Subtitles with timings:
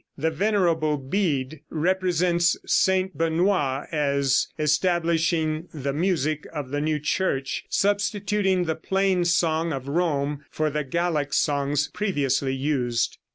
[0.17, 3.15] The Venerable Bede represents St.
[3.15, 10.43] Benoit as establishing the music of the new church, substituting the plain song of Rome
[10.49, 13.19] for the Gallic songs previously used.